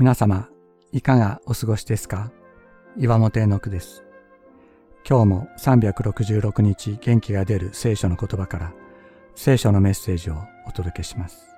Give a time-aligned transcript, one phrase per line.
[0.00, 0.48] 皆様、
[0.92, 2.32] いかがお過ごしですか？
[2.96, 4.02] 岩本絵の句です。
[5.06, 8.72] 今日も366日元気が出る聖書の言葉から
[9.34, 10.36] 聖書のメッセージを
[10.66, 11.54] お届けします。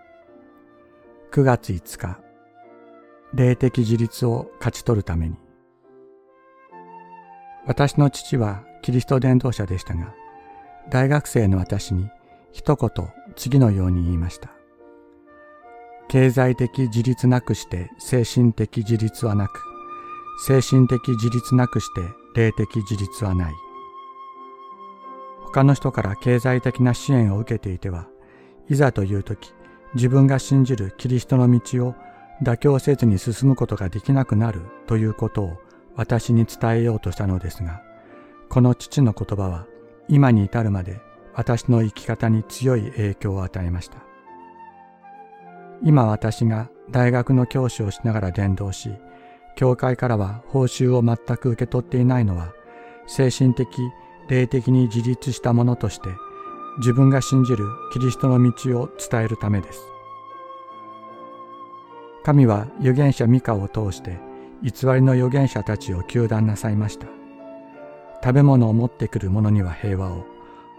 [1.31, 2.19] 9月5日、
[3.33, 5.37] 霊的自立を勝ち取るために。
[7.65, 10.17] 私の父はキリスト伝道者でしたが、
[10.91, 12.11] 大学生の私に
[12.51, 12.91] 一言
[13.37, 14.51] 次のように言いました。
[16.13, 19.63] 経済的自立なくして精神的自立はなく、
[20.45, 22.03] 精神的自立なくして
[22.35, 23.55] 霊的自立はない。
[25.41, 28.09] 他の人から経済的な支援を受けていては、
[28.69, 29.55] いざという時、
[29.95, 31.95] 自分が信じるキリストの道を
[32.43, 35.57] 妥協せずに進むことができなくなるということを
[35.97, 37.81] 私に伝えようとしたのですが、
[38.51, 39.67] この父の言葉は
[40.09, 41.01] 今に至るまで
[41.33, 44.12] 私の生き方に強い影響を与えました。
[45.85, 48.91] 今私が大学の教師をしながら伝道し、
[49.57, 52.53] 教会からは報酬を全く受け取っていないのは、
[53.07, 53.67] 精神的、
[54.29, 56.09] 霊的に自立したものとして、
[56.79, 59.81] 自分が信じるキリストの道を伝えるためです。
[62.25, 64.17] 神は預言者ミカを通して
[64.63, 67.09] 偽りの預言者たちを糾弾なさいました。
[68.23, 70.25] 食べ物を持ってくる者には平和を、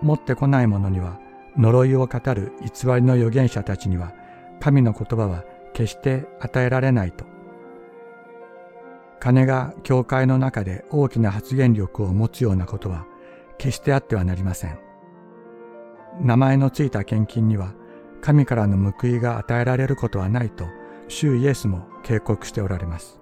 [0.01, 1.19] 持ってこない者には
[1.57, 4.13] 呪いを語る偽りの預言者たちには
[4.59, 7.25] 神の言葉は決して与えられないと。
[9.19, 13.05] 金が教会の中で大きな発言力を持つようなことは
[13.57, 14.79] 決してあってはなりません。
[16.21, 17.73] 名前のついた献金には
[18.21, 20.65] 神からの報いが与えられることはないと
[21.07, 23.19] 主イエスも警告しておられます。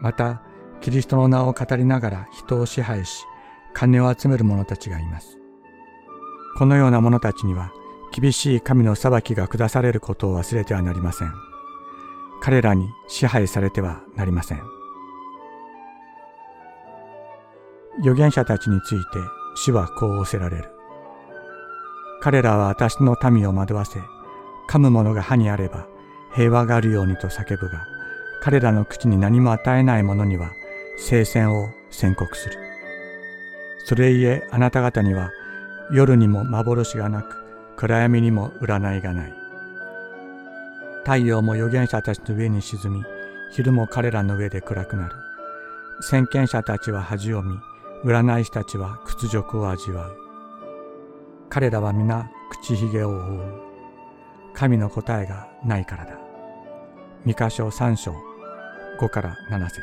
[0.00, 0.42] また、
[0.80, 3.24] キリストの名を語りながら人を支配し、
[3.72, 5.38] 金を集める者たちがいます。
[6.58, 7.72] このような者たちには
[8.12, 11.32] 厳しい神の裁きが下されることを忘れてはなりません。
[12.40, 14.62] 彼らに支配されてはなりません。
[18.00, 19.18] 預言者たちについて
[19.56, 20.64] 主はこう仰せられる。
[22.20, 24.00] 彼らは私の民を惑わせ、
[24.68, 25.86] 噛む者が歯にあれば
[26.34, 27.86] 平和があるようにと叫ぶが、
[28.42, 30.50] 彼らの口に何も与えない者には
[30.98, 32.56] 聖戦を宣告する。
[33.86, 35.30] それゆえあなた方には
[35.92, 37.45] 夜にも幻がなく、
[37.76, 39.34] 暗闇にも占いがない。
[41.04, 43.04] 太陽も預言者たちの上に沈み、
[43.52, 45.14] 昼も彼らの上で暗くなる。
[46.00, 47.58] 先見者たちは恥を見、
[48.04, 50.16] 占い師たちは屈辱を味わう。
[51.48, 53.66] 彼らは皆口ひげを覆う。
[54.54, 56.18] 神の答えがないからだ。
[57.24, 58.14] 三箇所三章
[58.98, 59.82] 五から七節